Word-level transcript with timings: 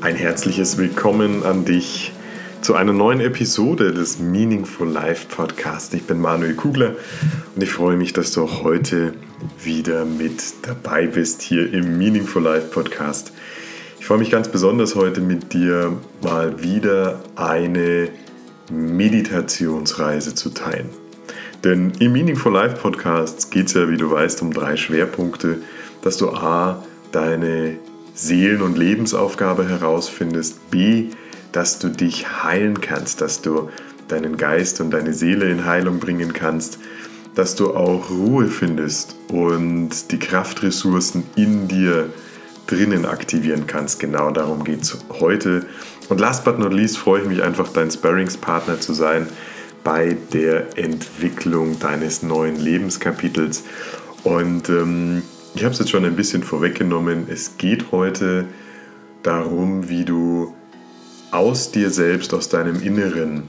Ein 0.00 0.14
herzliches 0.14 0.78
Willkommen 0.78 1.42
an 1.42 1.64
dich 1.64 2.12
zu 2.60 2.76
einer 2.76 2.92
neuen 2.92 3.18
Episode 3.18 3.92
des 3.92 4.20
Meaningful 4.20 4.88
Life 4.88 5.26
Podcast. 5.26 5.92
Ich 5.92 6.04
bin 6.04 6.20
Manuel 6.20 6.54
Kugler 6.54 6.94
und 7.56 7.62
ich 7.62 7.72
freue 7.72 7.96
mich, 7.96 8.12
dass 8.12 8.30
du 8.30 8.44
auch 8.44 8.62
heute 8.62 9.14
wieder 9.60 10.04
mit 10.04 10.40
dabei 10.62 11.08
bist 11.08 11.42
hier 11.42 11.72
im 11.72 11.98
Meaningful 11.98 12.44
Life 12.44 12.68
Podcast. 12.68 13.32
Ich 13.98 14.06
freue 14.06 14.18
mich 14.18 14.30
ganz 14.30 14.46
besonders 14.46 14.94
heute 14.94 15.20
mit 15.20 15.52
dir 15.52 15.96
mal 16.22 16.62
wieder 16.62 17.20
eine 17.34 18.08
Meditationsreise 18.70 20.32
zu 20.36 20.50
teilen. 20.50 20.90
Denn 21.64 21.90
im 21.98 22.12
Meaningful 22.12 22.52
Life 22.52 22.76
Podcast 22.76 23.50
geht 23.50 23.66
es 23.66 23.74
ja, 23.74 23.90
wie 23.90 23.96
du 23.96 24.12
weißt, 24.12 24.42
um 24.42 24.52
drei 24.52 24.76
Schwerpunkte, 24.76 25.58
dass 26.02 26.18
du 26.18 26.30
A, 26.30 26.84
deine 27.10 27.78
Seelen- 28.18 28.62
und 28.62 28.76
Lebensaufgabe 28.76 29.68
herausfindest, 29.68 30.72
B, 30.72 31.10
dass 31.52 31.78
du 31.78 31.88
dich 31.88 32.42
heilen 32.42 32.80
kannst, 32.80 33.20
dass 33.20 33.42
du 33.42 33.70
deinen 34.08 34.36
Geist 34.36 34.80
und 34.80 34.90
deine 34.90 35.12
Seele 35.12 35.48
in 35.48 35.64
Heilung 35.66 36.00
bringen 36.00 36.32
kannst, 36.32 36.80
dass 37.36 37.54
du 37.54 37.74
auch 37.74 38.10
Ruhe 38.10 38.48
findest 38.48 39.14
und 39.28 40.10
die 40.10 40.18
Kraftressourcen 40.18 41.22
in 41.36 41.68
dir 41.68 42.10
drinnen 42.66 43.06
aktivieren 43.06 43.68
kannst. 43.68 44.00
Genau 44.00 44.32
darum 44.32 44.64
geht 44.64 44.82
es 44.82 44.98
heute. 45.20 45.64
Und 46.08 46.18
last 46.18 46.44
but 46.44 46.58
not 46.58 46.72
least 46.72 46.98
freue 46.98 47.22
ich 47.22 47.28
mich 47.28 47.42
einfach, 47.44 47.68
dein 47.68 47.88
Sparringspartner 47.88 48.80
zu 48.80 48.94
sein 48.94 49.28
bei 49.84 50.16
der 50.32 50.76
Entwicklung 50.76 51.78
deines 51.78 52.24
neuen 52.24 52.56
Lebenskapitels. 52.56 53.62
Und 54.24 54.68
ähm, 54.70 55.22
ich 55.58 55.64
habe 55.64 55.72
es 55.72 55.80
jetzt 55.80 55.90
schon 55.90 56.04
ein 56.04 56.14
bisschen 56.14 56.44
vorweggenommen. 56.44 57.26
Es 57.28 57.56
geht 57.56 57.90
heute 57.90 58.44
darum, 59.24 59.88
wie 59.88 60.04
du 60.04 60.54
aus 61.32 61.72
dir 61.72 61.90
selbst, 61.90 62.32
aus 62.32 62.48
deinem 62.48 62.80
Inneren 62.80 63.48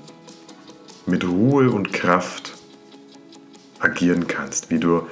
mit 1.06 1.23
Ruhe 1.23 1.70
und 1.70 1.94
Kraft 1.94 2.58
agieren 3.78 4.25
kannst, 4.25 4.72
wie 4.72 4.80
du 4.80 5.03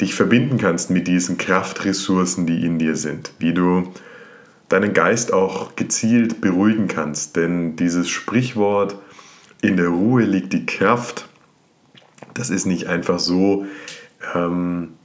dich 0.00 0.14
verbinden 0.14 0.56
kannst 0.56 0.88
mit 0.88 1.08
diesen 1.08 1.36
Kraftressourcen, 1.36 2.46
die 2.46 2.64
in 2.64 2.78
dir 2.78 2.94
sind, 2.94 3.32
wie 3.40 3.52
du 3.52 3.92
deinen 4.68 4.94
Geist 4.94 5.32
auch 5.32 5.74
gezielt 5.74 6.40
beruhigen 6.40 6.86
kannst. 6.86 7.34
Denn 7.34 7.74
dieses 7.74 8.08
Sprichwort, 8.08 8.94
in 9.62 9.76
der 9.76 9.88
Ruhe 9.88 10.22
liegt 10.22 10.52
die 10.52 10.64
Kraft, 10.64 11.28
das 12.34 12.50
ist 12.50 12.66
nicht 12.66 12.86
einfach 12.86 13.18
so, 13.18 13.66
ähm, 14.32 14.95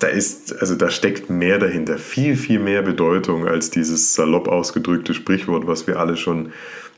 da 0.00 0.06
ist, 0.08 0.58
also 0.60 0.74
da 0.74 0.90
steckt 0.90 1.30
mehr 1.30 1.58
dahinter, 1.58 1.98
viel, 1.98 2.36
viel 2.36 2.58
mehr 2.58 2.82
Bedeutung 2.82 3.46
als 3.46 3.70
dieses 3.70 4.14
salopp 4.14 4.48
ausgedrückte 4.48 5.14
Sprichwort, 5.14 5.66
was 5.66 5.86
wir 5.86 6.00
alle 6.00 6.16
schon 6.16 6.52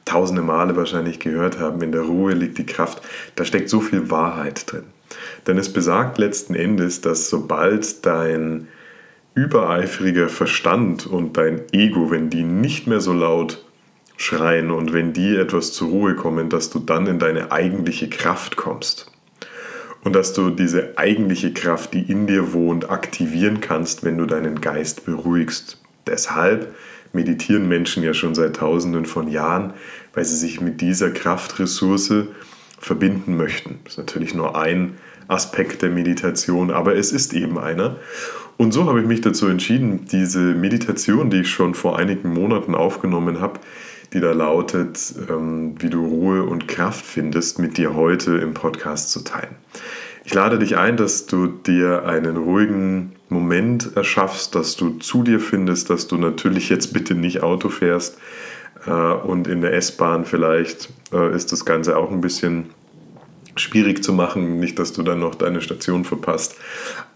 tausende 0.04 0.42
Male 0.42 0.76
wahrscheinlich 0.76 1.18
gehört 1.18 1.58
haben. 1.58 1.82
In 1.82 1.92
der 1.92 2.02
Ruhe 2.02 2.32
liegt 2.32 2.58
die 2.58 2.66
Kraft. 2.66 3.02
Da 3.34 3.44
steckt 3.44 3.68
so 3.68 3.80
viel 3.80 4.10
Wahrheit 4.10 4.70
drin. 4.70 4.84
Denn 5.46 5.58
es 5.58 5.72
besagt 5.72 6.18
letzten 6.18 6.54
Endes, 6.54 7.00
dass 7.00 7.28
sobald 7.28 8.06
dein 8.06 8.68
übereifriger 9.34 10.28
Verstand 10.28 11.06
und 11.06 11.36
dein 11.36 11.62
Ego, 11.72 12.10
wenn 12.10 12.30
die 12.30 12.44
nicht 12.44 12.86
mehr 12.86 13.00
so 13.00 13.12
laut 13.12 13.64
schreien 14.16 14.70
und 14.70 14.92
wenn 14.92 15.12
die 15.12 15.34
etwas 15.34 15.72
zur 15.72 15.88
Ruhe 15.88 16.14
kommen, 16.14 16.48
dass 16.48 16.70
du 16.70 16.78
dann 16.78 17.06
in 17.06 17.18
deine 17.18 17.50
eigentliche 17.50 18.08
Kraft 18.08 18.56
kommst. 18.56 19.11
Und 20.04 20.14
dass 20.14 20.32
du 20.32 20.50
diese 20.50 20.98
eigentliche 20.98 21.52
Kraft, 21.52 21.94
die 21.94 22.02
in 22.02 22.26
dir 22.26 22.52
wohnt, 22.52 22.90
aktivieren 22.90 23.60
kannst, 23.60 24.04
wenn 24.04 24.18
du 24.18 24.26
deinen 24.26 24.60
Geist 24.60 25.04
beruhigst. 25.04 25.80
Deshalb 26.06 26.74
meditieren 27.12 27.68
Menschen 27.68 28.02
ja 28.02 28.14
schon 28.14 28.34
seit 28.34 28.56
Tausenden 28.56 29.06
von 29.06 29.28
Jahren, 29.28 29.74
weil 30.14 30.24
sie 30.24 30.36
sich 30.36 30.60
mit 30.60 30.80
dieser 30.80 31.10
Kraftressource 31.10 32.12
verbinden 32.78 33.36
möchten. 33.36 33.78
Das 33.84 33.94
ist 33.94 33.98
natürlich 33.98 34.34
nur 34.34 34.58
ein 34.60 34.94
Aspekt 35.28 35.82
der 35.82 35.90
Meditation, 35.90 36.70
aber 36.70 36.96
es 36.96 37.12
ist 37.12 37.32
eben 37.32 37.58
einer. 37.58 37.96
Und 38.56 38.72
so 38.72 38.86
habe 38.86 39.00
ich 39.00 39.06
mich 39.06 39.20
dazu 39.20 39.46
entschieden, 39.46 40.06
diese 40.10 40.40
Meditation, 40.40 41.30
die 41.30 41.40
ich 41.40 41.50
schon 41.50 41.74
vor 41.74 41.98
einigen 41.98 42.32
Monaten 42.32 42.74
aufgenommen 42.74 43.40
habe, 43.40 43.60
die 44.12 44.20
da 44.20 44.32
lautet, 44.32 44.98
ähm, 45.30 45.74
wie 45.78 45.88
du 45.88 46.04
Ruhe 46.04 46.44
und 46.44 46.68
Kraft 46.68 47.04
findest, 47.04 47.58
mit 47.58 47.78
dir 47.78 47.94
heute 47.94 48.36
im 48.36 48.52
Podcast 48.52 49.10
zu 49.10 49.24
teilen. 49.24 49.56
Ich 50.24 50.34
lade 50.34 50.58
dich 50.58 50.76
ein, 50.76 50.96
dass 50.96 51.26
du 51.26 51.46
dir 51.46 52.04
einen 52.04 52.36
ruhigen 52.36 53.12
Moment 53.28 53.96
erschaffst, 53.96 54.54
dass 54.54 54.76
du 54.76 54.98
zu 54.98 55.22
dir 55.22 55.40
findest, 55.40 55.90
dass 55.90 56.06
du 56.06 56.16
natürlich 56.16 56.68
jetzt 56.68 56.92
bitte 56.92 57.14
nicht 57.14 57.42
Auto 57.42 57.68
fährst 57.68 58.18
äh, 58.86 58.90
und 58.90 59.48
in 59.48 59.62
der 59.62 59.72
S-Bahn 59.74 60.24
vielleicht 60.24 60.90
äh, 61.12 61.34
ist 61.34 61.50
das 61.50 61.64
Ganze 61.64 61.96
auch 61.96 62.10
ein 62.10 62.20
bisschen 62.20 62.66
schwierig 63.56 64.02
zu 64.02 64.12
machen, 64.12 64.60
nicht, 64.60 64.78
dass 64.78 64.92
du 64.92 65.02
dann 65.02 65.20
noch 65.20 65.34
deine 65.34 65.60
Station 65.60 66.04
verpasst. 66.04 66.56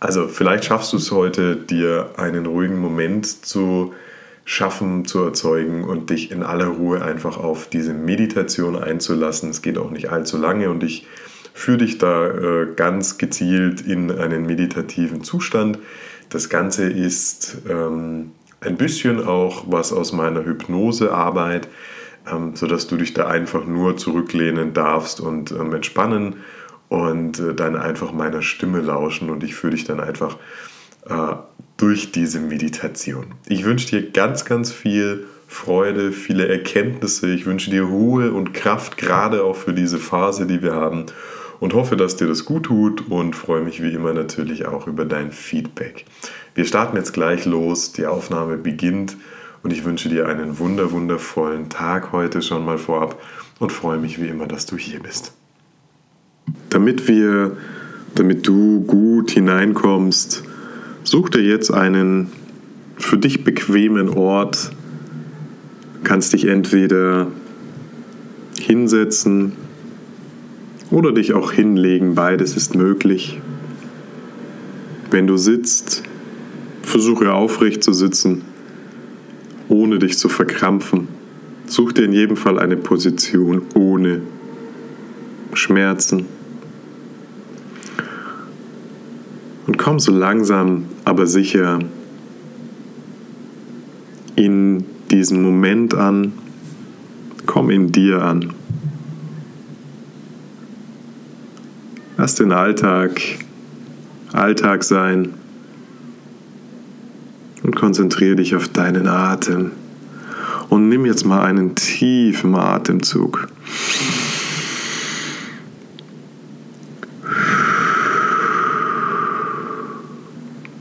Also 0.01 0.29
vielleicht 0.29 0.67
schaffst 0.67 0.93
du 0.93 0.97
es 0.97 1.11
heute, 1.11 1.57
dir 1.57 2.11
einen 2.17 2.47
ruhigen 2.47 2.79
Moment 2.79 3.47
zu 3.47 3.95
schaffen, 4.45 5.07
zu 5.07 5.23
erzeugen 5.25 5.85
und 5.85 6.11
dich 6.11 6.31
in 6.31 6.43
aller 6.43 6.67
Ruhe 6.67 7.03
einfach 7.03 7.37
auf 7.37 7.69
diese 7.69 7.95
Meditation 7.95 8.77
einzulassen. 8.77 9.51
Es 9.51 9.63
geht 9.63 9.79
auch 9.79 9.91
nicht 9.91 10.11
allzu 10.11 10.37
lange 10.37 10.71
und 10.71 10.85
ich 10.85 11.07
führe 11.57 11.79
dich 11.79 11.97
da 11.97 12.29
äh, 12.29 12.67
ganz 12.77 13.17
gezielt 13.17 13.81
in 13.81 14.13
einen 14.13 14.45
meditativen 14.45 15.25
Zustand. 15.25 15.79
Das 16.29 16.51
Ganze 16.51 16.85
ist 16.85 17.63
ähm, 17.69 18.33
ein 18.61 18.77
bisschen 18.77 19.25
auch 19.25 19.65
was 19.67 19.91
aus 19.93 20.13
meiner 20.13 20.45
Hypnosearbeit, 20.45 21.69
ähm, 22.31 22.55
sodass 22.55 22.89
du 22.89 22.99
dich 22.99 23.15
da 23.15 23.29
einfach 23.29 23.65
nur 23.65 23.97
zurücklehnen 23.97 24.75
darfst 24.75 25.19
und 25.19 25.51
ähm, 25.51 25.73
entspannen 25.73 26.37
und 26.91 27.41
äh, 27.41 27.55
dann 27.55 27.75
einfach 27.75 28.13
meiner 28.13 28.43
Stimme 28.43 28.83
lauschen 28.83 29.31
und 29.31 29.43
ich 29.43 29.55
führe 29.55 29.73
dich 29.73 29.85
dann 29.85 29.99
einfach 29.99 30.37
äh, 31.09 31.37
durch 31.79 32.13
diese 32.13 32.39
Meditation. 32.39 33.29
Ich 33.49 33.65
wünsche 33.65 33.89
dir 33.89 34.11
ganz, 34.11 34.45
ganz 34.45 34.73
viel 34.73 35.27
Freude, 35.49 36.13
viele 36.13 36.49
Erkenntnisse. 36.49 37.31
Ich 37.33 37.47
wünsche 37.47 37.71
dir 37.71 37.85
Ruhe 37.85 38.33
und 38.33 38.53
Kraft, 38.53 38.99
gerade 38.99 39.43
auch 39.43 39.57
für 39.57 39.73
diese 39.73 39.99
Phase, 39.99 40.47
die 40.47 40.63
wir 40.63 40.75
haben. 40.75 41.07
Und 41.59 41.75
hoffe, 41.75 41.97
dass 41.97 42.17
dir 42.17 42.27
das 42.27 42.45
gut 42.45 42.65
tut 42.65 43.09
und 43.09 43.35
freue 43.35 43.63
mich 43.63 43.83
wie 43.83 43.93
immer 43.93 44.13
natürlich 44.13 44.67
auch 44.67 44.87
über 44.87 45.05
dein 45.05 45.33
Feedback. 45.33 46.05
Wir 46.55 46.65
starten 46.65 46.97
jetzt 46.97 47.13
gleich 47.13 47.47
los. 47.47 47.93
Die 47.93 48.07
Aufnahme 48.07 48.57
beginnt 48.57 49.17
und 49.63 49.73
ich 49.73 49.85
wünsche 49.85 50.09
dir 50.09 50.29
einen 50.29 50.59
wunder, 50.59 50.93
wundervollen 50.93 51.69
Tag 51.71 52.13
heute 52.13 52.43
schon 52.43 52.65
mal 52.65 52.79
vorab 52.79 53.21
und 53.59 53.73
freue 53.73 53.99
mich 53.99 54.21
wie 54.21 54.29
immer, 54.29 54.47
dass 54.47 54.67
du 54.67 54.77
hier 54.77 55.01
bist. 55.01 55.33
Damit 56.69 57.09
wir, 57.09 57.57
damit 58.15 58.47
du 58.47 58.83
gut 58.83 59.31
hineinkommst, 59.31 60.45
Such 61.09 61.29
dir 61.29 61.41
jetzt 61.41 61.71
einen 61.73 62.33
für 62.97 63.17
dich 63.17 63.45
bequemen 63.45 64.09
Ort, 64.09 64.73
kannst 66.03 66.33
dich 66.33 66.47
entweder 66.47 67.29
hinsetzen 68.59 69.53
oder 70.91 71.13
dich 71.13 71.35
auch 71.35 71.53
hinlegen, 71.53 72.15
beides 72.15 72.57
ist 72.57 72.75
möglich. 72.75 73.41
Wenn 75.11 75.27
du 75.27 75.37
sitzt, 75.37 76.03
versuche 76.83 77.33
aufrecht 77.33 77.83
zu 77.83 77.93
sitzen, 77.93 78.43
ohne 79.69 79.99
dich 79.99 80.19
zu 80.19 80.29
verkrampfen. 80.29 81.09
Such 81.67 81.93
dir 81.93 82.05
in 82.05 82.13
jedem 82.13 82.37
Fall 82.37 82.59
eine 82.59 82.77
Position 82.77 83.63
ohne 83.75 84.23
Schmerzen. 85.53 86.27
Und 89.67 89.79
komm 89.79 89.99
so 89.99 90.13
langsam, 90.13 90.85
aber 91.05 91.27
sicher 91.27 91.81
in 94.37 94.85
diesen 95.11 95.43
Moment 95.43 95.95
an. 95.95 96.33
Komm 97.47 97.71
in 97.71 97.91
dir 97.91 98.23
an. 98.23 98.56
Lass 102.27 102.35
den 102.35 102.51
Alltag 102.51 103.21
Alltag 104.33 104.83
sein 104.83 105.35
und 107.63 107.77
konzentriere 107.77 108.35
dich 108.35 108.57
auf 108.57 108.67
deinen 108.67 109.07
Atem. 109.07 109.71
Und 110.69 110.89
nimm 110.89 111.07
jetzt 111.07 111.25
mal 111.25 111.43
einen 111.43 111.77
tiefen 111.77 112.57
Atemzug. 112.57 113.47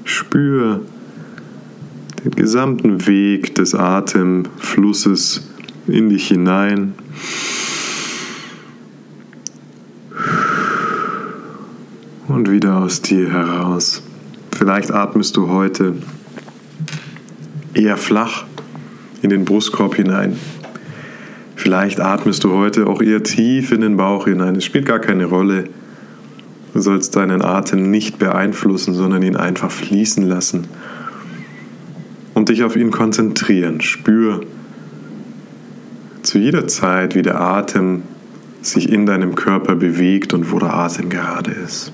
Spür 0.03 0.81
den 2.23 2.31
gesamten 2.31 3.05
Weg 3.05 3.53
des 3.53 3.75
Atemflusses 3.75 5.47
in 5.85 6.09
dich 6.09 6.27
hinein. 6.27 6.95
Und 12.35 12.51
wieder 12.51 12.75
aus 12.75 13.01
dir 13.01 13.31
heraus. 13.31 14.03
Vielleicht 14.51 14.91
atmest 14.91 15.37
du 15.37 15.47
heute 15.47 15.93
eher 17.73 17.95
flach 17.95 18.43
in 19.21 19.29
den 19.29 19.45
Brustkorb 19.45 19.95
hinein. 19.95 20.37
Vielleicht 21.55 22.01
atmest 22.01 22.43
du 22.43 22.51
heute 22.51 22.87
auch 22.87 23.01
eher 23.01 23.23
tief 23.23 23.71
in 23.71 23.79
den 23.79 23.95
Bauch 23.95 24.25
hinein. 24.25 24.57
Es 24.57 24.65
spielt 24.65 24.85
gar 24.85 24.99
keine 24.99 25.23
Rolle. 25.23 25.69
Du 26.73 26.81
sollst 26.81 27.15
deinen 27.15 27.41
Atem 27.41 27.89
nicht 27.89 28.19
beeinflussen, 28.19 28.93
sondern 28.93 29.23
ihn 29.23 29.37
einfach 29.37 29.71
fließen 29.71 30.27
lassen 30.27 30.67
und 32.33 32.49
dich 32.49 32.65
auf 32.65 32.75
ihn 32.75 32.91
konzentrieren. 32.91 33.79
Spür 33.79 34.41
zu 36.21 36.37
jeder 36.37 36.67
Zeit, 36.67 37.15
wie 37.15 37.21
der 37.21 37.39
Atem 37.39 38.03
sich 38.61 38.89
in 38.89 39.05
deinem 39.05 39.35
Körper 39.35 39.77
bewegt 39.77 40.33
und 40.33 40.51
wo 40.51 40.59
der 40.59 40.73
Atem 40.73 41.07
gerade 41.07 41.51
ist. 41.51 41.93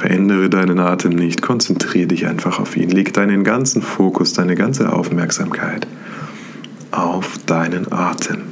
Verändere 0.00 0.48
deinen 0.48 0.78
Atem 0.78 1.12
nicht, 1.12 1.42
konzentriere 1.42 2.06
dich 2.06 2.26
einfach 2.26 2.58
auf 2.58 2.74
ihn. 2.74 2.88
Leg 2.88 3.12
deinen 3.12 3.44
ganzen 3.44 3.82
Fokus, 3.82 4.32
deine 4.32 4.54
ganze 4.54 4.90
Aufmerksamkeit 4.94 5.86
auf 6.90 7.36
deinen 7.44 7.92
Atem. 7.92 8.44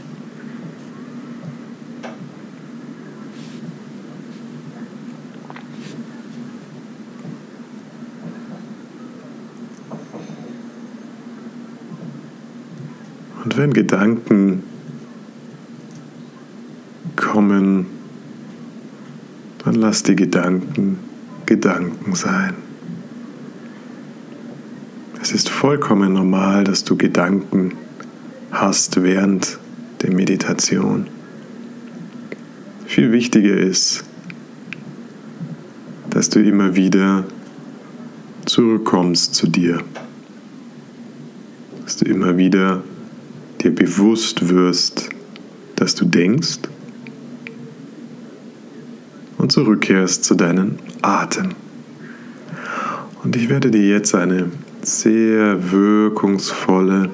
Und 13.42 13.56
wenn 13.56 13.72
Gedanken 13.72 14.64
kommen, 17.16 17.86
dann 19.64 19.76
lass 19.76 20.02
die 20.02 20.14
Gedanken 20.14 20.98
Gedanken 21.48 22.14
sein. 22.14 22.52
Es 25.22 25.32
ist 25.32 25.48
vollkommen 25.48 26.12
normal, 26.12 26.62
dass 26.62 26.84
du 26.84 26.94
Gedanken 26.94 27.72
hast 28.50 29.02
während 29.02 29.58
der 30.02 30.12
Meditation. 30.12 31.06
Viel 32.84 33.12
wichtiger 33.12 33.56
ist, 33.56 34.04
dass 36.10 36.28
du 36.28 36.40
immer 36.44 36.76
wieder 36.76 37.24
zurückkommst 38.44 39.34
zu 39.34 39.46
dir, 39.46 39.82
dass 41.82 41.96
du 41.96 42.04
immer 42.04 42.36
wieder 42.36 42.82
dir 43.62 43.74
bewusst 43.74 44.50
wirst, 44.50 45.08
dass 45.76 45.94
du 45.94 46.04
denkst 46.04 46.58
und 49.48 49.52
zurückkehrst 49.52 50.24
zu 50.24 50.34
deinem 50.34 50.74
Atem. 51.00 51.52
Und 53.24 53.34
ich 53.34 53.48
werde 53.48 53.70
dir 53.70 53.88
jetzt 53.88 54.14
eine 54.14 54.52
sehr 54.82 55.72
wirkungsvolle 55.72 57.08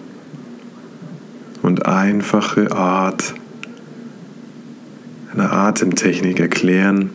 und 1.63 1.87
einfache 1.87 2.73
Art 2.73 3.35
einer 5.33 5.53
Atemtechnik 5.53 6.41
erklären, 6.41 7.11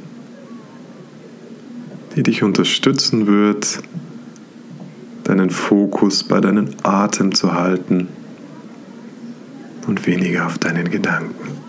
die 2.16 2.24
dich 2.24 2.42
unterstützen 2.42 3.28
wird, 3.28 3.80
deinen 5.26 5.50
Fokus 5.50 6.24
bei 6.24 6.40
deinem 6.40 6.70
Atem 6.84 7.36
zu 7.36 7.52
halten 7.52 8.08
und 9.86 10.08
weniger 10.08 10.46
auf 10.46 10.58
deinen 10.60 10.90
Gedanken. 10.90 11.69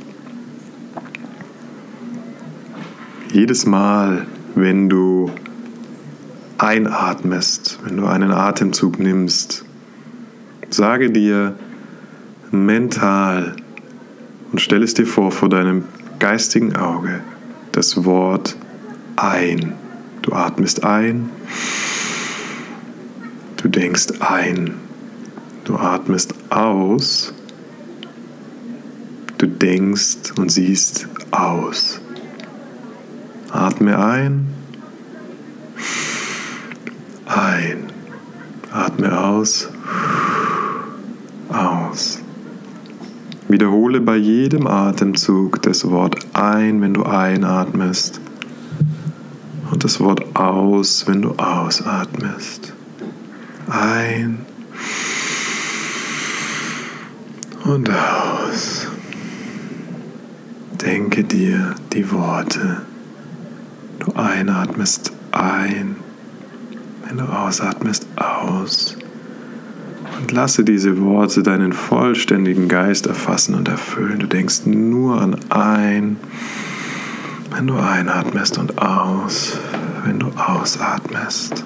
Jedes 3.32 3.64
Mal, 3.64 4.26
wenn 4.56 4.88
du 4.88 5.30
einatmest, 6.58 7.78
wenn 7.84 7.96
du 7.96 8.06
einen 8.06 8.32
Atemzug 8.32 8.98
nimmst, 8.98 9.64
sage 10.68 11.12
dir 11.12 11.54
mental 12.50 13.54
und 14.50 14.60
stell 14.60 14.82
es 14.82 14.94
dir 14.94 15.06
vor 15.06 15.30
vor 15.30 15.48
deinem 15.48 15.84
geistigen 16.18 16.74
Auge 16.74 17.20
das 17.70 18.04
Wort 18.04 18.56
ein. 19.14 19.74
Du 20.22 20.32
atmest 20.32 20.82
ein, 20.82 21.30
du 23.58 23.68
denkst 23.68 24.08
ein, 24.18 24.74
du 25.62 25.76
atmest 25.76 26.34
aus, 26.48 27.32
du 29.38 29.46
denkst 29.46 30.32
und 30.36 30.50
siehst 30.50 31.06
aus. 31.30 32.00
Atme 33.52 33.98
ein. 33.98 34.46
Ein. 37.26 37.86
Atme 38.70 39.18
aus. 39.18 39.68
Aus. 41.48 42.20
Wiederhole 43.48 44.00
bei 44.00 44.16
jedem 44.16 44.68
Atemzug 44.68 45.62
das 45.62 45.88
Wort 45.90 46.16
ein, 46.32 46.80
wenn 46.80 46.94
du 46.94 47.02
einatmest. 47.02 48.20
Und 49.72 49.82
das 49.82 49.98
Wort 49.98 50.36
aus, 50.36 51.08
wenn 51.08 51.22
du 51.22 51.30
ausatmest. 51.32 52.72
Ein. 53.68 54.46
Und 57.64 57.90
aus. 57.90 58.86
Denke 60.80 61.24
dir 61.24 61.74
die 61.92 62.10
Worte 62.12 62.82
Du 64.00 64.12
einatmest 64.14 65.12
ein, 65.30 65.96
wenn 67.06 67.18
du 67.18 67.24
ausatmest 67.24 68.06
aus. 68.16 68.96
Und 70.18 70.32
lasse 70.32 70.64
diese 70.64 71.00
Worte 71.02 71.42
deinen 71.42 71.74
vollständigen 71.74 72.66
Geist 72.66 73.06
erfassen 73.06 73.54
und 73.54 73.68
erfüllen. 73.68 74.18
Du 74.18 74.26
denkst 74.26 74.64
nur 74.64 75.20
an 75.20 75.36
ein, 75.50 76.16
wenn 77.54 77.66
du 77.66 77.76
einatmest 77.76 78.56
und 78.56 78.78
aus, 78.78 79.58
wenn 80.04 80.18
du 80.18 80.28
ausatmest. 80.28 81.62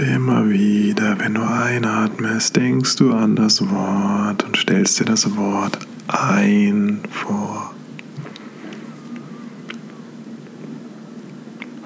Immer 0.00 0.48
wieder, 0.48 1.18
wenn 1.18 1.34
du 1.34 1.42
einatmest, 1.42 2.56
denkst 2.56 2.96
du 2.96 3.12
an 3.12 3.36
das 3.36 3.60
Wort 3.70 4.44
und 4.44 4.56
stellst 4.56 5.00
dir 5.00 5.04
das 5.04 5.36
Wort 5.36 5.78
ein 6.08 7.00
vor. 7.10 7.74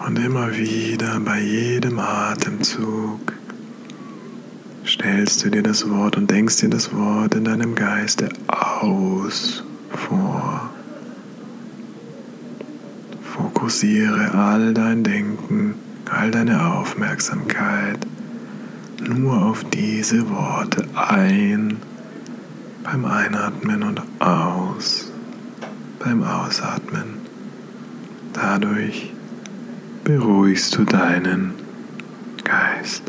Und 0.07 0.19
immer 0.19 0.55
wieder 0.57 1.19
bei 1.21 1.41
jedem 1.41 1.99
Atemzug 1.99 3.33
stellst 4.87 5.45
du 5.45 5.51
dir 5.51 5.63
das 5.63 5.89
Wort 5.89 6.17
und 6.17 6.31
denkst 6.31 6.59
dir 6.59 6.69
das 6.69 6.95
Wort 6.95 7.35
in 7.35 7.45
deinem 7.45 7.75
Geiste 7.75 8.29
aus 8.49 9.65
vor. 9.91 10.71
Fokussiere 13.23 14.35
all 14.35 14.75
dein 14.75 15.03
Denken 15.03 15.75
all 16.11 16.31
deine 16.31 16.75
Aufmerksamkeit 16.75 17.99
nur 19.09 19.43
auf 19.43 19.65
diese 19.65 20.29
Worte 20.31 20.87
ein 20.95 21.79
beim 22.83 23.05
Einatmen 23.05 23.83
und 23.83 24.03
aus 24.21 25.11
beim 25.99 26.23
Ausatmen. 26.23 27.19
Dadurch 28.33 29.13
beruhigst 30.05 30.77
du 30.77 30.85
deinen 30.85 31.55
Geist. 32.45 33.03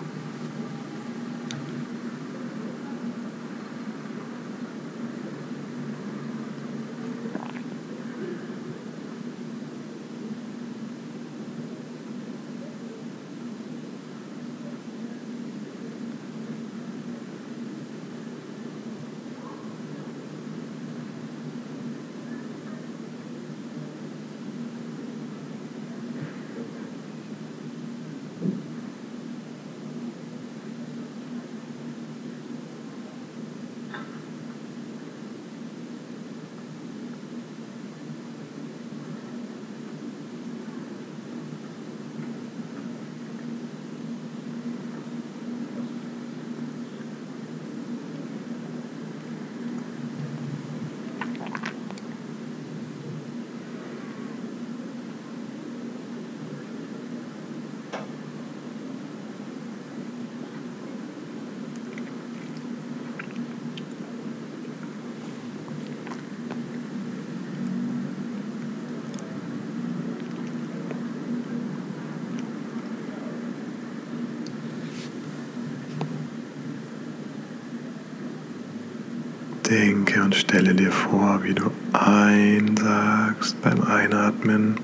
Denke 79.76 80.24
und 80.24 80.34
stelle 80.34 80.74
dir 80.74 80.90
vor, 80.90 81.44
wie 81.44 81.54
du 81.54 81.70
einsagst 81.92 83.62
beim 83.62 83.82
Einatmen 83.82 84.78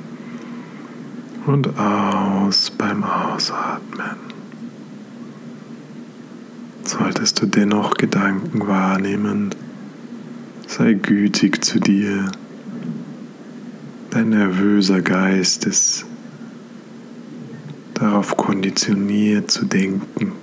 und 1.45 1.79
aus 1.79 2.69
beim 2.71 3.01
Ausatmen. 3.01 4.17
Solltest 6.83 7.41
du 7.41 7.45
dennoch 7.45 7.93
Gedanken 7.93 8.67
wahrnehmen, 8.67 9.55
sei 10.67 10.91
gütig 10.91 11.63
zu 11.63 11.79
dir. 11.79 12.29
Dein 14.09 14.31
nervöser 14.31 14.99
Geist 14.99 15.63
ist 15.63 16.05
darauf 17.93 18.35
konditioniert 18.35 19.49
zu 19.51 19.63
denken. 19.63 20.33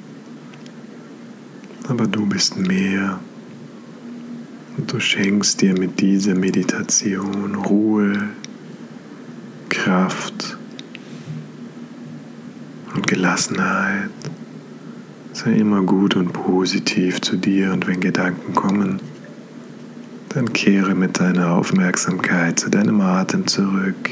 Aber 1.87 2.07
du 2.07 2.25
bist 2.25 2.57
mehr. 2.57 3.21
Und 4.79 4.93
du 4.93 5.01
schenkst 5.01 5.61
dir 5.61 5.77
mit 5.77 6.01
dieser 6.01 6.37
Meditation 6.37 7.57
Ruhe, 7.57 8.29
Kraft 9.69 10.57
und 12.95 13.07
Gelassenheit. 13.09 14.11
Sei 15.33 15.53
immer 15.55 15.83
gut 15.83 16.15
und 16.15 16.33
positiv 16.33 17.21
zu 17.21 17.37
dir 17.37 17.73
und 17.73 17.89
wenn 17.89 18.01
Gedanken 18.01 18.55
kommen, 18.55 19.01
dann 20.29 20.53
kehre 20.53 20.95
mit 20.95 21.19
deiner 21.19 21.53
Aufmerksamkeit 21.53 22.61
zu 22.61 22.71
deinem 22.71 23.01
Atem 23.01 23.49
zurück. 23.49 24.11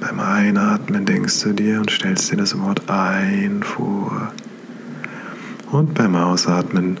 Beim 0.00 0.18
Einatmen 0.18 1.06
denkst 1.06 1.42
du 1.42 1.52
dir 1.52 1.78
und 1.78 1.90
stellst 1.90 2.32
dir 2.32 2.36
das 2.36 2.58
Wort 2.58 2.90
ein 2.90 3.62
vor. 3.62 4.32
Und 5.70 5.94
beim 5.94 6.16
Ausatmen 6.16 6.96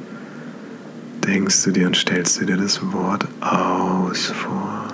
denkst 1.28 1.62
du 1.64 1.70
dir 1.72 1.86
und 1.86 1.96
stellst 1.96 2.40
dir 2.40 2.56
das 2.56 2.80
Wort 2.92 3.28
aus 3.42 4.26
vor. 4.28 4.87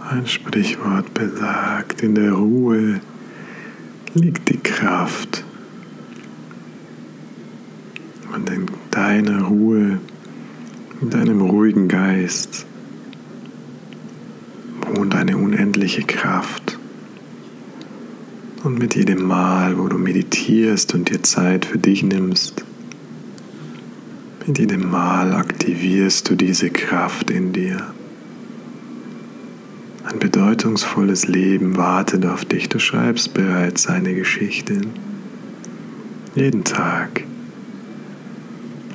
Ein 0.00 0.26
Sprichwort 0.26 1.12
besagt, 1.12 2.02
in 2.02 2.14
der 2.14 2.32
Ruhe 2.32 3.00
liegt 4.14 4.48
die 4.48 4.58
Kraft. 4.58 5.44
Und 8.34 8.48
in 8.48 8.66
deiner 8.90 9.42
Ruhe, 9.42 10.00
in 11.00 11.10
deinem 11.10 11.40
ruhigen 11.40 11.88
Geist 11.88 12.64
wohnt 14.94 15.14
eine 15.14 15.36
unendliche 15.36 16.02
Kraft. 16.04 16.78
Und 18.62 18.78
mit 18.78 18.94
jedem 18.94 19.26
Mal, 19.26 19.78
wo 19.78 19.88
du 19.88 19.98
meditierst 19.98 20.94
und 20.94 21.10
dir 21.10 21.22
Zeit 21.22 21.64
für 21.64 21.78
dich 21.78 22.02
nimmst, 22.02 22.64
mit 24.46 24.58
jedem 24.58 24.90
Mal 24.90 25.34
aktivierst 25.34 26.30
du 26.30 26.36
diese 26.36 26.70
Kraft 26.70 27.30
in 27.30 27.52
dir. 27.52 27.94
Bedeutungsvolles 30.30 31.26
Leben 31.26 31.78
wartet 31.78 32.26
auf 32.26 32.44
dich. 32.44 32.68
Du 32.68 32.78
schreibst 32.78 33.32
bereits 33.32 33.86
eine 33.86 34.12
Geschichte. 34.12 34.82
Jeden 36.34 36.64
Tag. 36.64 37.24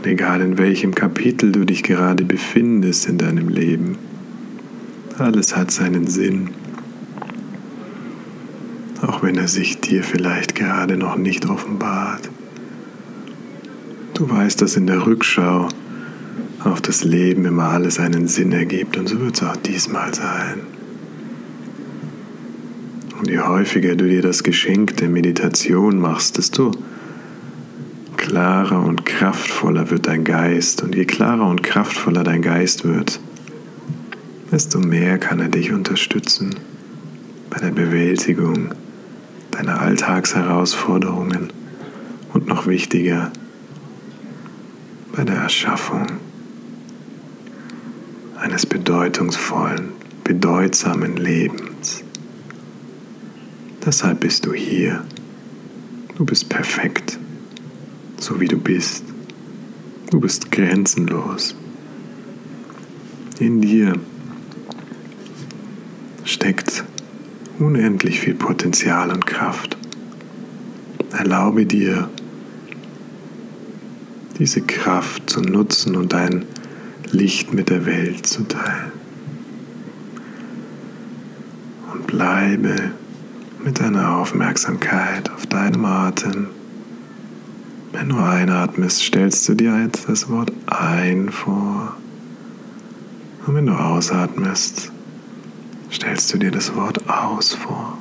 Egal 0.03 0.41
in 0.41 0.59
welchem 0.59 0.93
Kapitel 0.93 1.51
du 1.51 1.65
dich 1.65 1.81
gerade 1.81 2.23
befindest 2.23 3.09
in 3.09 3.17
deinem 3.17 3.49
Leben. 3.49 3.97
Alles 5.17 5.55
hat 5.55 5.71
seinen 5.71 6.05
Sinn. 6.05 6.51
Auch 9.01 9.23
wenn 9.23 9.35
er 9.35 9.47
sich 9.47 9.81
dir 9.81 10.03
vielleicht 10.03 10.53
gerade 10.53 10.97
noch 10.97 11.17
nicht 11.17 11.49
offenbart. 11.49 12.29
Du 14.13 14.29
weißt, 14.29 14.61
dass 14.61 14.75
in 14.75 14.85
der 14.85 15.03
Rückschau 15.07 15.67
auf 16.63 16.79
das 16.79 17.03
Leben 17.03 17.45
immer 17.45 17.69
alles 17.69 17.99
einen 17.99 18.27
Sinn 18.27 18.51
ergibt 18.51 18.97
und 18.97 19.09
so 19.09 19.19
wird 19.19 19.37
es 19.37 19.41
auch 19.41 19.55
diesmal 19.55 20.13
sein. 20.13 20.82
Und 23.23 23.29
je 23.29 23.39
häufiger 23.39 23.95
du 23.95 24.05
dir 24.09 24.21
das 24.21 24.43
Geschenk 24.43 24.97
der 24.97 25.07
Meditation 25.07 25.97
machst, 25.97 26.37
desto 26.37 26.71
klarer 28.17 28.83
und 28.83 29.05
kraftvoller 29.05 29.89
wird 29.89 30.07
dein 30.07 30.25
Geist. 30.25 30.83
Und 30.83 30.93
je 30.93 31.05
klarer 31.05 31.47
und 31.47 31.63
kraftvoller 31.63 32.25
dein 32.25 32.41
Geist 32.41 32.83
wird, 32.83 33.21
desto 34.51 34.77
mehr 34.79 35.19
kann 35.19 35.39
er 35.39 35.47
dich 35.47 35.71
unterstützen 35.71 36.53
bei 37.49 37.61
der 37.61 37.71
Bewältigung 37.71 38.75
deiner 39.51 39.79
Alltagsherausforderungen 39.79 41.53
und 42.33 42.47
noch 42.47 42.67
wichtiger, 42.67 43.31
bei 45.15 45.23
der 45.23 45.37
Erschaffung 45.37 46.07
eines 48.35 48.65
bedeutungsvollen, 48.65 49.93
bedeutsamen 50.25 51.15
Lebens. 51.15 51.72
Deshalb 53.85 54.21
bist 54.21 54.45
du 54.45 54.53
hier. 54.53 55.03
Du 56.15 56.23
bist 56.23 56.47
perfekt, 56.47 57.19
so 58.17 58.39
wie 58.39 58.47
du 58.47 58.57
bist. 58.57 59.03
Du 60.09 60.21
bist 60.21 60.51
grenzenlos. 60.51 61.53
In 63.39 63.59
dir 63.59 63.99
steckt 66.23 66.85
unendlich 67.59 68.21
viel 68.21 68.35
Potenzial 68.35 69.11
und 69.11 69.25
Kraft. 69.25 69.75
Erlaube 71.11 71.65
dir, 71.65 72.09
diese 74.39 74.61
Kraft 74.61 75.29
zu 75.29 75.41
nutzen 75.41 75.97
und 75.97 76.13
dein 76.13 76.45
Licht 77.11 77.53
mit 77.53 77.69
der 77.69 77.85
Welt 77.85 78.25
zu 78.25 78.43
teilen. 78.43 78.93
Und 81.93 82.07
bleibe 82.07 82.93
mit 83.63 83.79
deiner 83.79 84.17
Aufmerksamkeit 84.17 85.31
auf 85.31 85.45
deinem 85.45 85.85
Atem. 85.85 86.47
Wenn 87.93 88.09
du 88.09 88.17
einatmest, 88.17 89.01
stellst 89.01 89.47
du 89.47 89.53
dir 89.53 89.81
jetzt 89.83 90.09
das 90.09 90.29
Wort 90.29 90.51
ein 90.67 91.29
vor. 91.29 91.95
Und 93.45 93.55
wenn 93.55 93.65
du 93.65 93.73
ausatmest, 93.73 94.91
stellst 95.91 96.33
du 96.33 96.37
dir 96.37 96.51
das 96.51 96.75
Wort 96.75 97.07
aus 97.09 97.53
vor. 97.53 97.97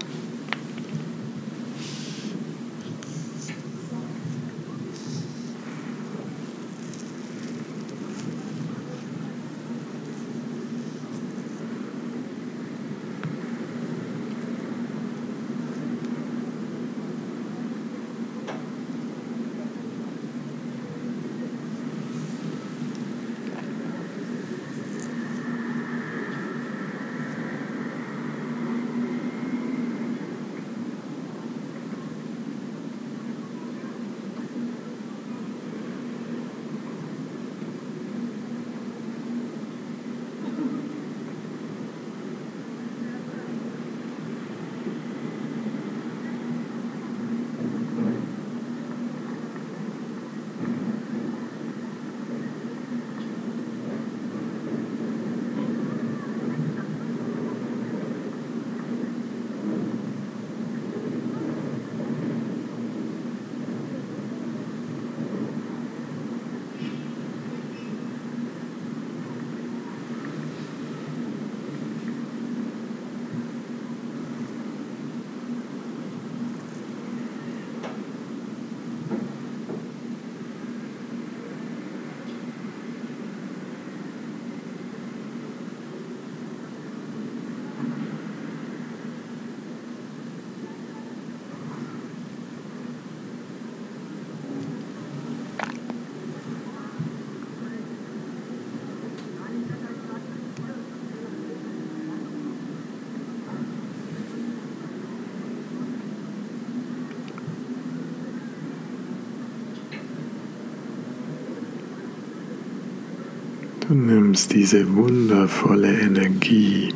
Du 113.93 113.99
nimmst 113.99 114.55
diese 114.55 114.97
wundervolle 114.97 115.93
Energie, 116.01 116.95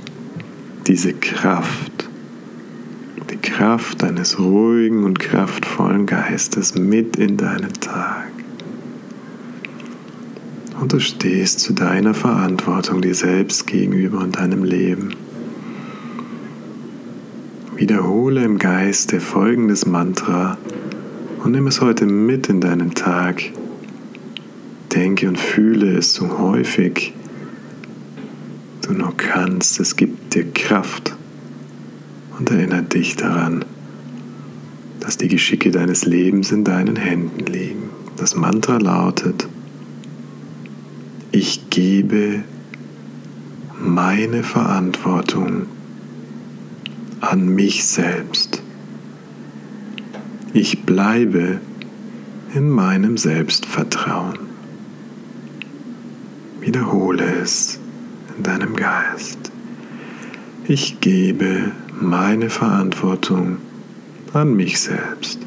diese 0.87 1.13
Kraft, 1.13 2.09
die 3.31 3.37
Kraft 3.37 4.03
eines 4.03 4.39
ruhigen 4.39 5.05
und 5.05 5.19
kraftvollen 5.19 6.07
Geistes 6.07 6.75
mit 6.75 7.17
in 7.17 7.37
deinen 7.37 7.75
Tag. 7.75 8.31
Und 10.81 10.95
du 10.95 10.99
stehst 10.99 11.61
zu 11.61 11.75
deiner 11.75 12.15
Verantwortung 12.15 13.03
dir 13.03 13.15
selbst 13.15 13.67
gegenüber 13.67 14.21
und 14.21 14.39
deinem 14.39 14.65
Leben. 14.65 15.11
Wiederhole 17.75 18.43
im 18.43 18.59
Geiste 18.59 19.21
folgendes 19.21 19.85
Mantra 19.85 20.57
und 21.45 21.53
nimm 21.53 21.67
es 21.67 21.83
heute 21.83 22.07
mit 22.07 22.49
in 22.49 22.63
deinen 22.63 22.95
Tag 22.95 23.43
denke 24.97 25.29
und 25.29 25.39
fühle 25.39 25.99
es 25.99 26.15
so 26.15 26.39
häufig 26.39 27.13
du 28.83 28.95
nur 28.95 29.15
kannst. 29.17 29.79
Es 29.79 29.97
gibt 29.97 30.35
dir 30.35 30.51
Kraft 30.53 31.15
und 32.39 32.51
erinnert 32.51 32.95
dich 32.95 33.17
daran, 33.17 33.65
dass 35.01 35.19
die 35.19 35.29
Geschicke 35.29 35.71
deines 35.71 36.07
Lebens 36.07 36.51
in 36.51 36.65
deinen 36.65 36.97
Händen 36.97 37.45
liegen. 37.47 37.91
Das 38.17 38.35
Mantra 38.35 38.79
lautet, 38.79 39.47
ich 41.31 41.69
gebe 41.69 42.43
meine 43.79 44.43
Verantwortung 44.43 45.67
an 47.21 47.49
mich 47.49 47.85
selbst. 47.85 48.63
Ich 50.55 50.85
bleibe 50.85 51.61
in 52.55 52.71
meinem 52.71 53.19
Selbstvertrauen. 53.19 54.46
Wiederhole 56.67 57.25
es 57.43 57.79
in 58.37 58.43
deinem 58.43 58.75
Geist. 58.75 59.39
Ich 60.67 61.01
gebe 61.01 61.71
meine 62.01 62.51
Verantwortung 62.51 63.59
an 64.33 64.55
mich 64.57 64.81
selbst. 64.81 65.39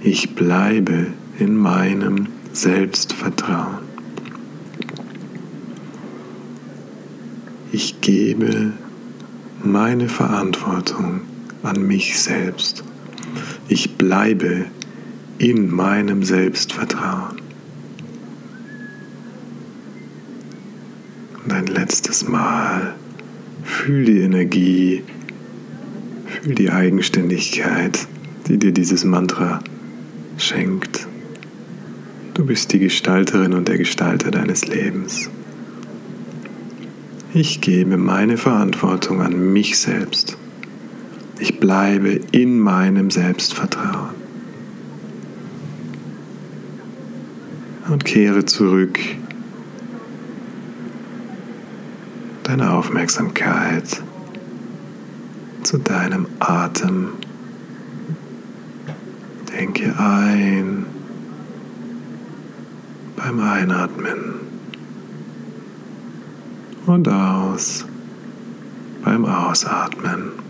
Ich 0.00 0.34
bleibe 0.34 1.06
in 1.38 1.56
meinem 1.56 2.26
Selbstvertrauen. 2.52 3.78
Ich 7.70 8.00
gebe 8.00 8.72
meine 9.62 10.08
Verantwortung 10.08 11.20
an 11.62 11.86
mich 11.86 12.18
selbst. 12.18 12.82
Ich 13.68 13.96
bleibe 13.96 14.64
in 15.38 15.72
meinem 15.72 16.24
Selbstvertrauen. 16.24 17.44
Und 21.44 21.52
ein 21.52 21.66
letztes 21.84 22.26
Mal 22.26 22.94
fühl 23.62 24.06
die 24.06 24.20
Energie, 24.20 25.02
fühl 26.24 26.54
die 26.54 26.70
Eigenständigkeit, 26.70 28.06
die 28.48 28.56
dir 28.56 28.72
dieses 28.72 29.04
Mantra 29.04 29.60
schenkt. 30.38 31.06
Du 32.32 32.46
bist 32.46 32.72
die 32.72 32.78
Gestalterin 32.78 33.52
und 33.52 33.68
der 33.68 33.76
Gestalter 33.76 34.30
deines 34.30 34.66
Lebens. 34.66 35.28
Ich 37.34 37.60
gebe 37.60 37.98
meine 37.98 38.38
Verantwortung 38.38 39.20
an 39.20 39.52
mich 39.52 39.78
selbst. 39.78 40.38
Ich 41.38 41.60
bleibe 41.60 42.18
in 42.32 42.60
meinem 42.60 43.10
Selbstvertrauen. 43.10 44.14
Und 47.90 48.06
kehre 48.06 48.46
zurück 48.46 48.98
deine 52.56 52.70
Aufmerksamkeit 52.70 54.00
zu 55.64 55.76
deinem 55.78 56.28
Atem. 56.38 57.08
Denke 59.50 59.92
ein 59.98 60.86
beim 63.16 63.40
Einatmen 63.40 64.34
und 66.86 67.08
aus 67.08 67.84
beim 69.02 69.24
Ausatmen. 69.24 70.43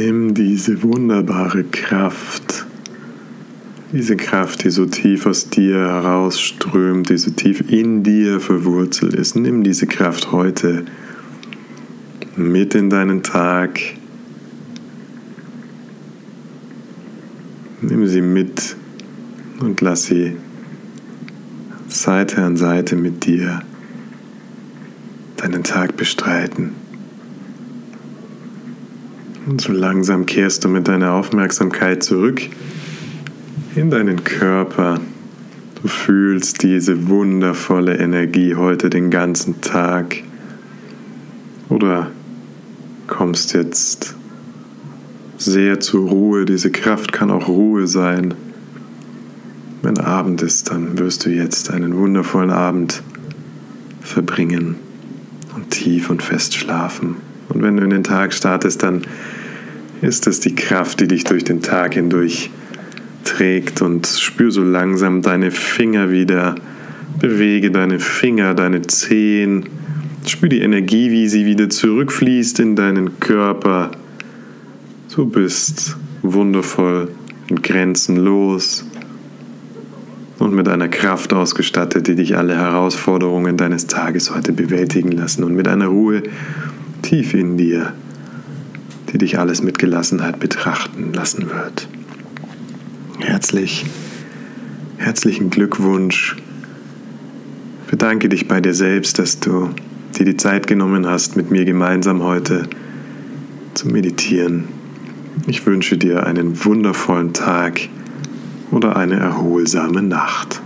Nimm 0.00 0.32
diese 0.32 0.84
wunderbare 0.84 1.64
Kraft, 1.64 2.66
diese 3.92 4.16
Kraft, 4.16 4.62
die 4.62 4.70
so 4.70 4.86
tief 4.86 5.26
aus 5.26 5.50
dir 5.50 5.74
herausströmt, 5.74 7.08
die 7.08 7.18
so 7.18 7.32
tief 7.32 7.64
in 7.68 8.04
dir 8.04 8.38
verwurzelt 8.38 9.14
ist. 9.14 9.34
Nimm 9.34 9.64
diese 9.64 9.88
Kraft 9.88 10.30
heute 10.30 10.84
mit 12.36 12.76
in 12.76 12.90
deinen 12.90 13.24
Tag. 13.24 13.80
Nimm 17.80 18.06
sie 18.06 18.22
mit 18.22 18.76
und 19.58 19.80
lass 19.80 20.04
sie 20.04 20.36
Seite 21.88 22.44
an 22.44 22.56
Seite 22.56 22.94
mit 22.94 23.26
dir 23.26 23.62
deinen 25.38 25.64
Tag 25.64 25.96
bestreiten. 25.96 26.87
Und 29.48 29.62
so 29.62 29.72
langsam 29.72 30.26
kehrst 30.26 30.64
du 30.64 30.68
mit 30.68 30.88
deiner 30.88 31.14
Aufmerksamkeit 31.14 32.02
zurück 32.02 32.42
in 33.74 33.88
deinen 33.88 34.22
Körper. 34.22 35.00
Du 35.80 35.88
fühlst 35.88 36.62
diese 36.62 37.08
wundervolle 37.08 37.96
Energie 37.96 38.56
heute 38.56 38.90
den 38.90 39.08
ganzen 39.10 39.62
Tag. 39.62 40.16
Oder 41.70 42.10
kommst 43.06 43.54
jetzt 43.54 44.16
sehr 45.38 45.80
zur 45.80 46.10
Ruhe. 46.10 46.44
Diese 46.44 46.70
Kraft 46.70 47.12
kann 47.12 47.30
auch 47.30 47.48
Ruhe 47.48 47.86
sein. 47.86 48.34
Wenn 49.80 49.98
Abend 49.98 50.42
ist, 50.42 50.70
dann 50.70 50.98
wirst 50.98 51.24
du 51.24 51.30
jetzt 51.30 51.70
einen 51.70 51.96
wundervollen 51.96 52.50
Abend 52.50 53.02
verbringen 54.02 54.74
und 55.56 55.70
tief 55.70 56.10
und 56.10 56.22
fest 56.22 56.54
schlafen. 56.54 57.16
Und 57.48 57.62
wenn 57.62 57.78
du 57.78 57.84
in 57.84 57.90
den 57.90 58.04
Tag 58.04 58.34
startest, 58.34 58.82
dann 58.82 59.02
ist 60.02 60.26
es 60.26 60.40
die 60.40 60.54
Kraft, 60.54 61.00
die 61.00 61.08
dich 61.08 61.24
durch 61.24 61.44
den 61.44 61.62
Tag 61.62 61.94
hindurch 61.94 62.50
trägt 63.24 63.82
und 63.82 64.06
spür 64.06 64.50
so 64.50 64.62
langsam 64.62 65.22
deine 65.22 65.50
Finger 65.50 66.10
wieder. 66.10 66.54
Bewege 67.20 67.70
deine 67.70 67.98
Finger, 67.98 68.54
deine 68.54 68.82
Zehen. 68.82 69.64
Spür 70.26 70.48
die 70.48 70.60
Energie, 70.60 71.10
wie 71.10 71.28
sie 71.28 71.46
wieder 71.46 71.68
zurückfließt 71.68 72.60
in 72.60 72.76
deinen 72.76 73.18
Körper. 73.18 73.90
Du 75.14 75.26
bist 75.26 75.96
wundervoll 76.22 77.08
und 77.50 77.62
grenzenlos 77.62 78.84
und 80.38 80.54
mit 80.54 80.68
einer 80.68 80.88
Kraft 80.88 81.32
ausgestattet, 81.32 82.06
die 82.06 82.14
dich 82.14 82.36
alle 82.36 82.56
Herausforderungen 82.56 83.56
deines 83.56 83.86
Tages 83.86 84.32
heute 84.34 84.52
bewältigen 84.52 85.12
lassen 85.12 85.42
und 85.42 85.54
mit 85.54 85.66
einer 85.66 85.86
Ruhe 85.86 86.22
tief 87.02 87.34
in 87.34 87.56
dir 87.56 87.94
die 89.12 89.18
dich 89.18 89.38
alles 89.38 89.62
mit 89.62 89.78
Gelassenheit 89.78 90.38
betrachten 90.40 91.12
lassen 91.12 91.50
wird. 91.50 91.88
Herzlich, 93.20 93.86
herzlichen 94.96 95.50
Glückwunsch. 95.50 96.36
Bedanke 97.90 98.28
dich 98.28 98.48
bei 98.48 98.60
dir 98.60 98.74
selbst, 98.74 99.18
dass 99.18 99.40
du 99.40 99.70
dir 100.18 100.24
die 100.24 100.36
Zeit 100.36 100.66
genommen 100.66 101.06
hast, 101.06 101.36
mit 101.36 101.50
mir 101.50 101.64
gemeinsam 101.64 102.22
heute 102.22 102.68
zu 103.74 103.88
meditieren. 103.88 104.64
Ich 105.46 105.64
wünsche 105.64 105.96
dir 105.96 106.26
einen 106.26 106.64
wundervollen 106.64 107.32
Tag 107.32 107.88
oder 108.70 108.96
eine 108.96 109.16
erholsame 109.16 110.02
Nacht. 110.02 110.60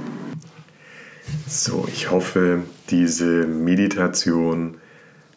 So, 1.46 1.86
ich 1.92 2.10
hoffe, 2.10 2.62
diese 2.90 3.46
Meditation 3.46 4.74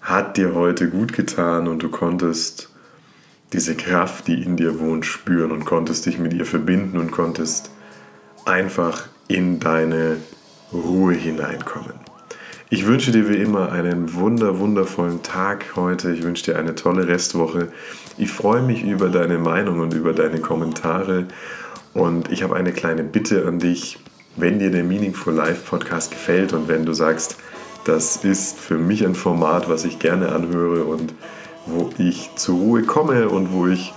hat 0.02 0.38
dir 0.38 0.54
heute 0.54 0.90
gut 0.90 1.14
getan 1.14 1.68
und 1.68 1.84
du 1.84 1.90
konntest 1.90 2.70
diese 3.54 3.76
Kraft, 3.76 4.28
die 4.28 4.44
in 4.44 4.58
dir 4.58 4.80
wohnt, 4.80 5.06
spüren 5.06 5.52
und 5.52 5.66
konntest 5.66 6.06
dich 6.06 6.18
mit 6.18 6.34
ihr 6.34 6.46
verbinden 6.46 6.98
und 6.98 7.12
konntest 7.12 7.72
einfach 8.46 9.08
in 9.28 9.60
deine 9.60 10.18
Ruhe 10.74 11.14
hineinkommen. 11.14 11.94
Ich 12.70 12.88
wünsche 12.88 13.12
dir 13.12 13.30
wie 13.30 13.38
immer 13.38 13.72
einen 13.72 14.16
wunder, 14.16 14.60
wundervollen 14.60 15.22
Tag 15.22 15.76
heute. 15.76 16.12
Ich 16.12 16.24
wünsche 16.24 16.46
dir 16.46 16.58
eine 16.58 16.74
tolle 16.74 17.08
Restwoche. 17.08 17.68
Ich 18.18 18.32
freue 18.32 18.64
mich 18.64 18.84
über 18.84 19.10
deine 19.10 19.38
Meinung 19.38 19.80
und 19.80 19.94
über 19.94 20.14
deine 20.14 20.40
Kommentare. 20.40 21.26
Und 21.94 22.32
ich 22.32 22.42
habe 22.42 22.56
eine 22.56 22.74
kleine 22.74 23.04
Bitte 23.04 23.46
an 23.48 23.60
dich. 23.60 24.00
Wenn 24.36 24.60
dir 24.60 24.72
der 24.72 24.84
Meaningful 24.84 25.34
Life 25.34 25.62
Podcast 25.70 26.12
gefällt 26.12 26.54
und 26.54 26.68
wenn 26.68 26.86
du 26.86 26.94
sagst, 26.94 27.38
das 27.86 28.18
ist 28.18 28.60
für 28.60 28.78
mich 28.78 29.06
ein 29.06 29.16
Format, 29.16 29.70
was 29.70 29.86
ich 29.86 30.00
gerne 30.00 30.30
anhöre 30.30 30.86
und 30.86 31.14
wo 31.66 31.90
ich 31.98 32.30
zur 32.36 32.58
Ruhe 32.58 32.84
komme 32.84 33.30
und 33.30 33.52
wo 33.52 33.68
ich 33.68 33.94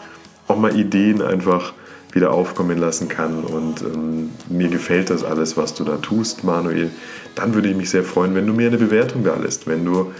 auch 0.46 0.57
mal 0.57 0.76
Ideen 0.76 1.22
einfach 1.22 1.72
wieder 2.12 2.33
aufkommen 2.33 2.78
lassen 2.78 3.09
kann. 3.09 3.44
Und 3.44 3.83
ähm, 3.83 4.31
mir 4.48 4.68
gefällt 4.68 5.11
das 5.11 5.24
alles, 5.24 5.57
was 5.57 5.74
du 5.74 5.85
da 5.85 5.96
tust, 5.96 6.44
Manuel. 6.44 6.90
Dann 7.35 7.54
würde 7.54 7.68
ich 7.68 7.76
mich 7.76 7.90
sehr 7.90 8.04
freuen, 8.04 8.35
wenn 8.35 8.46
du 8.46 8.52
mir 8.52 8.68
eine 8.68 8.78
Bewertung 8.78 9.24
da 9.24 9.37
lässt, 9.37 9.66
wenn 9.66 9.85
du 9.85 10.12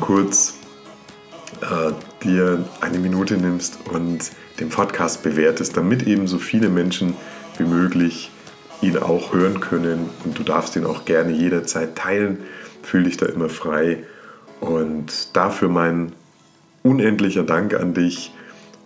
kurz 0.00 0.54
äh, 1.60 1.92
dir 2.24 2.64
eine 2.80 2.98
Minute 2.98 3.36
nimmst 3.36 3.78
und 3.92 4.30
den 4.60 4.68
Podcast 4.68 5.22
bewertest, 5.22 5.76
damit 5.76 6.06
eben 6.06 6.26
so 6.26 6.38
viele 6.38 6.68
Menschen 6.68 7.14
wie 7.56 7.64
möglich 7.64 8.30
ihn 8.80 8.98
auch 8.98 9.32
hören 9.32 9.60
können. 9.60 10.10
Und 10.24 10.38
du 10.38 10.42
darfst 10.42 10.76
ihn 10.76 10.84
auch 10.84 11.04
gerne 11.04 11.32
jederzeit 11.32 11.96
teilen. 11.96 12.38
Fühl 12.82 13.04
dich 13.04 13.16
da 13.16 13.26
immer 13.26 13.48
frei. 13.48 14.04
Und 14.60 15.36
dafür 15.36 15.68
mein 15.68 16.12
unendlicher 16.88 17.42
Dank 17.42 17.74
an 17.74 17.94
dich. 17.94 18.32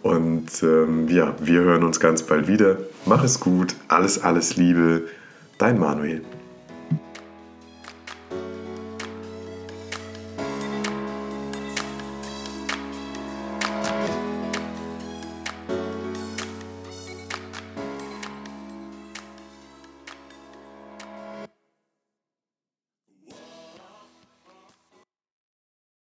Und 0.03 0.63
ähm, 0.63 1.09
ja, 1.09 1.35
wir 1.41 1.61
hören 1.61 1.85
uns 1.85 2.01
ganz 2.01 2.23
bald 2.25 2.49
wieder. 2.49 2.79
Mach 3.07 3.23
es 3.23 3.39
gut. 3.39 3.75
Alles, 3.89 4.23
alles 4.23 4.57
Liebe. 4.57 5.03
Dein 5.59 5.79
Manuel. 5.79 6.23